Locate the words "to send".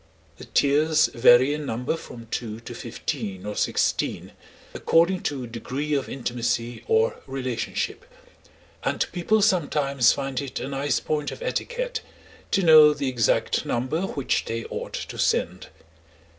14.93-15.67